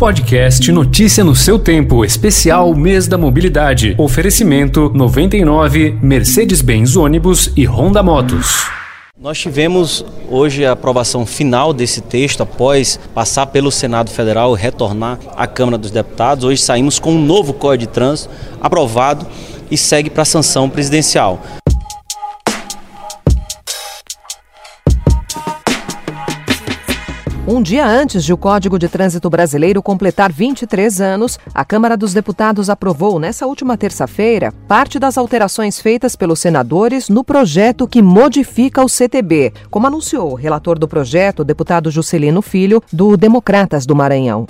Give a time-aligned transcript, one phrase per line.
[0.00, 3.94] Podcast Notícia no seu tempo, especial Mês da Mobilidade.
[3.98, 8.64] Oferecimento 99 Mercedes-Benz ônibus e Honda Motos.
[9.20, 15.18] Nós tivemos hoje a aprovação final desse texto após passar pelo Senado Federal e retornar
[15.36, 16.44] à Câmara dos Deputados.
[16.44, 19.26] Hoje saímos com um novo Código de Trânsito aprovado
[19.70, 21.42] e segue para a sanção presidencial.
[27.46, 32.12] Um dia antes de o Código de Trânsito Brasileiro completar 23 anos, a Câmara dos
[32.12, 38.84] Deputados aprovou, nessa última terça-feira, parte das alterações feitas pelos senadores no projeto que modifica
[38.84, 43.96] o CTB, como anunciou o relator do projeto, o deputado Juscelino Filho, do Democratas do
[43.96, 44.46] Maranhão.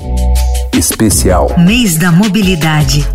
[0.72, 3.08] Especial Mês da Mobilidade.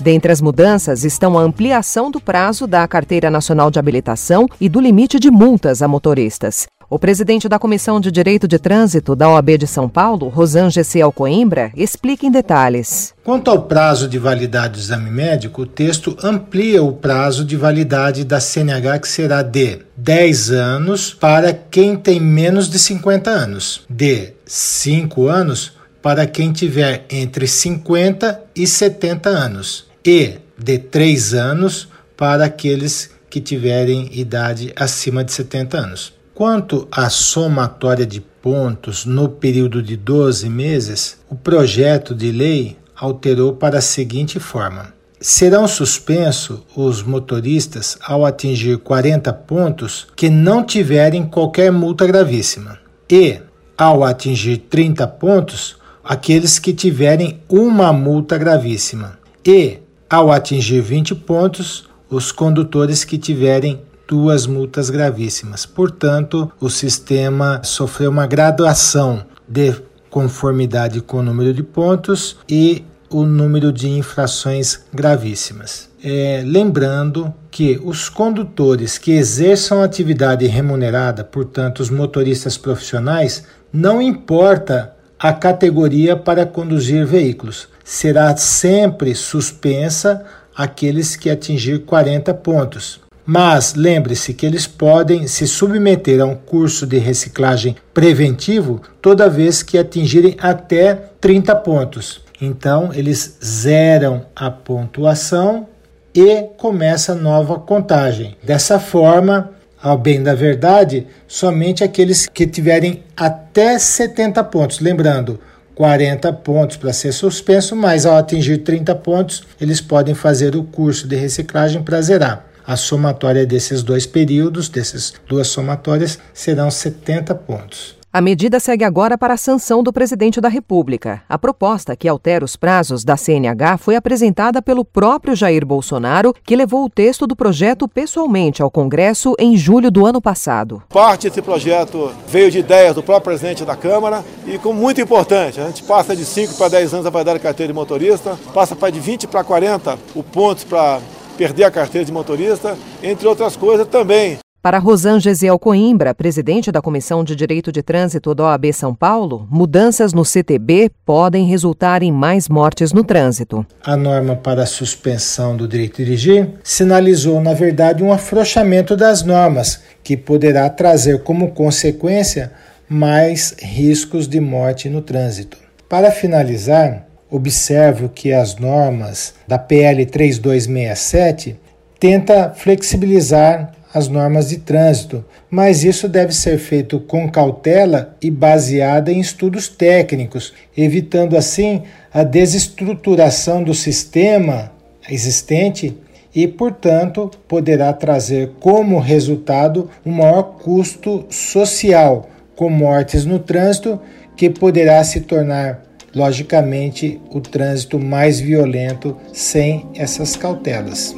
[0.00, 4.80] Dentre as mudanças estão a ampliação do prazo da Carteira Nacional de Habilitação e do
[4.80, 6.66] limite de multas a motoristas.
[6.90, 11.02] O presidente da Comissão de Direito de Trânsito da OAB de São Paulo, Rosan G.C.
[11.02, 13.12] Alcoimbra, explica em detalhes.
[13.22, 18.24] Quanto ao prazo de validade do exame médico, o texto amplia o prazo de validade
[18.24, 24.32] da CNH, que será de 10 anos para quem tem menos de 50 anos, de
[24.46, 32.46] 5 anos para quem tiver entre 50 e 70 anos e de 3 anos para
[32.46, 36.14] aqueles que tiverem idade acima de 70 anos.
[36.34, 43.52] Quanto à somatória de pontos no período de 12 meses, o projeto de lei alterou
[43.52, 51.26] para a seguinte forma: serão suspensos os motoristas ao atingir 40 pontos que não tiverem
[51.26, 52.78] qualquer multa gravíssima,
[53.10, 53.42] e
[53.76, 61.88] ao atingir 30 pontos, aqueles que tiverem uma multa gravíssima, e ao atingir 20 pontos,
[62.10, 65.66] os condutores que tiverem duas multas gravíssimas.
[65.66, 69.74] Portanto, o sistema sofreu uma graduação de
[70.08, 75.88] conformidade com o número de pontos e o número de infrações gravíssimas.
[76.02, 84.94] É, lembrando que os condutores que exerçam atividade remunerada, portanto, os motoristas profissionais, não importa
[85.18, 90.22] a categoria para conduzir veículos, será sempre suspensa
[90.54, 93.00] aqueles que atingir 40 pontos.
[93.24, 99.62] Mas lembre-se que eles podem se submeter a um curso de reciclagem preventivo toda vez
[99.62, 102.20] que atingirem até 30 pontos.
[102.38, 105.66] Então, eles zeram a pontuação
[106.14, 108.36] e começa nova contagem.
[108.42, 109.50] Dessa forma,
[109.82, 114.78] ao bem da verdade, somente aqueles que tiverem até 70 pontos.
[114.78, 115.40] Lembrando,
[115.78, 121.06] 40 pontos para ser suspenso, mas ao atingir 30 pontos, eles podem fazer o curso
[121.06, 122.44] de reciclagem para zerar.
[122.66, 127.97] A somatória desses dois períodos, dessas duas somatórias, serão 70 pontos.
[128.10, 131.22] A medida segue agora para a sanção do presidente da República.
[131.28, 136.56] A proposta que altera os prazos da CNH foi apresentada pelo próprio Jair Bolsonaro, que
[136.56, 140.82] levou o texto do projeto pessoalmente ao Congresso em julho do ano passado.
[140.88, 145.60] Parte desse projeto veio de ideias do próprio presidente da Câmara e, como muito importante,
[145.60, 148.74] a gente passa de 5 para 10 anos a validade da carteira de motorista, passa
[148.74, 150.98] para de 20 para 40 o pontos para
[151.36, 154.38] perder a carteira de motorista, entre outras coisas também.
[154.60, 159.46] Para Rosan Gesiel Coimbra, presidente da Comissão de Direito de Trânsito da OAB São Paulo,
[159.48, 163.64] mudanças no CTB podem resultar em mais mortes no trânsito.
[163.84, 169.22] A norma para a suspensão do direito de dirigir sinalizou, na verdade, um afrouxamento das
[169.22, 172.50] normas, que poderá trazer como consequência
[172.88, 175.56] mais riscos de morte no trânsito.
[175.88, 181.56] Para finalizar, observo que as normas da PL 3267
[182.00, 189.12] tenta flexibilizar as normas de trânsito, mas isso deve ser feito com cautela e baseada
[189.12, 191.82] em estudos técnicos, evitando assim
[192.12, 194.72] a desestruturação do sistema
[195.10, 195.96] existente
[196.34, 204.00] e, portanto, poderá trazer como resultado um maior custo social, com mortes no trânsito,
[204.36, 205.82] que poderá se tornar,
[206.14, 211.14] logicamente, o trânsito mais violento sem essas cautelas.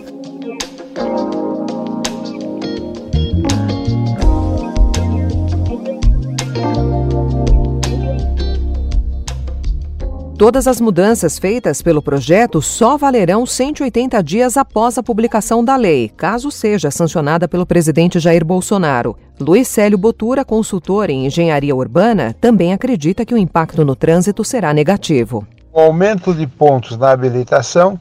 [10.41, 16.11] Todas as mudanças feitas pelo projeto só valerão 180 dias após a publicação da lei,
[16.17, 19.15] caso seja sancionada pelo presidente Jair Bolsonaro.
[19.39, 24.73] Luiz Célio Botura, consultor em engenharia urbana, também acredita que o impacto no trânsito será
[24.73, 25.47] negativo.
[25.75, 28.01] O aumento de pontos na habilitação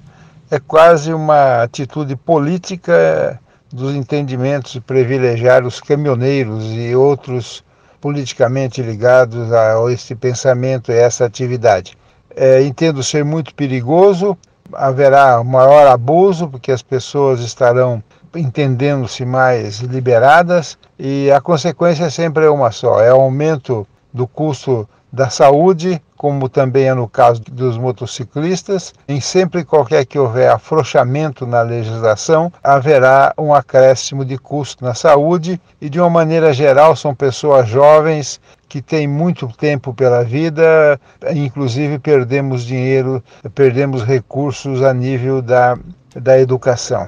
[0.50, 3.38] é quase uma atitude política
[3.70, 7.66] dos entendimentos de privilegiar os caminhoneiros e outros
[8.00, 11.99] politicamente ligados a esse pensamento e essa atividade.
[12.36, 14.38] É, entendo ser muito perigoso,
[14.74, 18.04] haverá maior abuso, porque as pessoas estarão
[18.36, 20.78] entendendo-se mais liberadas.
[20.98, 26.48] E a consequência sempre é uma só: é o aumento do custo da saúde, como
[26.48, 28.94] também é no caso dos motociclistas.
[29.08, 35.60] Em sempre qualquer que houver afrouxamento na legislação, haverá um acréscimo de custo na saúde.
[35.82, 41.02] E de uma maneira geral são pessoas jovens que têm muito tempo pela vida,
[41.36, 43.22] inclusive perdemos dinheiro,
[43.56, 45.76] perdemos recursos a nível da,
[46.16, 47.08] da educação.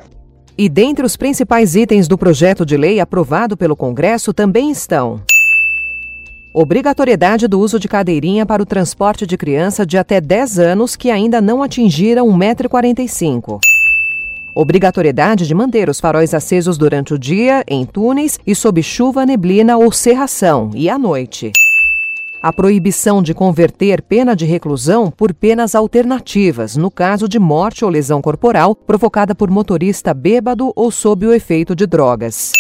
[0.58, 5.22] E dentre os principais itens do projeto de lei aprovado pelo Congresso também estão
[6.54, 11.10] Obrigatoriedade do uso de cadeirinha para o transporte de criança de até 10 anos que
[11.10, 13.71] ainda não atingiram 1,45m.
[14.54, 19.78] Obrigatoriedade de manter os faróis acesos durante o dia, em túneis e sob chuva, neblina
[19.78, 21.52] ou cerração, e à noite.
[22.42, 27.92] A proibição de converter pena de reclusão por penas alternativas, no caso de morte ou
[27.92, 32.52] lesão corporal provocada por motorista bêbado ou sob o efeito de drogas.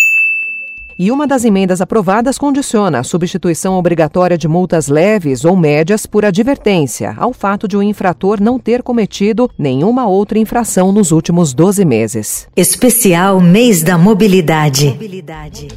[1.03, 6.23] E uma das emendas aprovadas condiciona a substituição obrigatória de multas leves ou médias por
[6.23, 11.83] advertência ao fato de o infrator não ter cometido nenhuma outra infração nos últimos 12
[11.85, 12.47] meses.
[12.55, 14.89] Especial Mês da Mobilidade.
[14.89, 15.69] Mobilidade.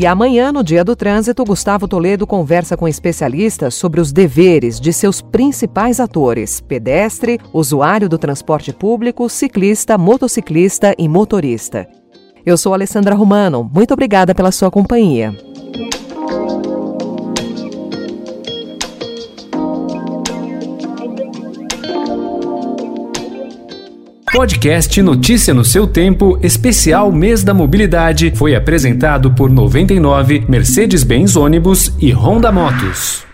[0.00, 4.94] E amanhã, no Dia do Trânsito, Gustavo Toledo conversa com especialistas sobre os deveres de
[4.94, 11.86] seus principais atores: pedestre, usuário do transporte público, ciclista, motociclista e motorista.
[12.46, 13.62] Eu sou Alessandra Romano.
[13.74, 15.36] Muito obrigada pela sua companhia.
[24.32, 31.92] Podcast Notícia no seu tempo, especial Mês da Mobilidade, foi apresentado por 99, Mercedes-Benz Ônibus
[31.98, 33.29] e Honda Motos.